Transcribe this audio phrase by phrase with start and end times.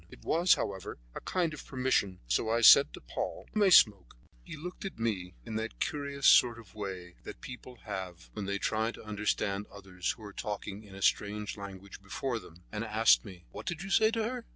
[0.09, 4.15] It was, however, a kind of permission, so I said to Paul: "You may smoke."
[4.43, 8.57] He looked at me in that curious sort of way that people have when they
[8.57, 13.23] try to understand others who are talking in a strange language before them, and asked
[13.23, 14.45] me: "What did you say to her?"